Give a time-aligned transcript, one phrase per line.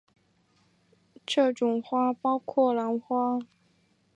[1.27, 3.37] 这种花包括兰花。